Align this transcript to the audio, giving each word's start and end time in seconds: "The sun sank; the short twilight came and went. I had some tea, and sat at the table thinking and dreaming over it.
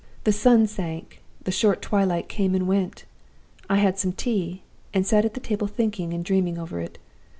"The 0.23 0.31
sun 0.33 0.65
sank; 0.65 1.21
the 1.43 1.51
short 1.51 1.79
twilight 1.79 2.27
came 2.27 2.55
and 2.55 2.67
went. 2.67 3.05
I 3.69 3.77
had 3.77 3.99
some 3.99 4.13
tea, 4.13 4.63
and 4.95 5.05
sat 5.05 5.25
at 5.25 5.35
the 5.35 5.39
table 5.39 5.67
thinking 5.67 6.11
and 6.11 6.25
dreaming 6.25 6.57
over 6.57 6.79
it. 6.79 6.97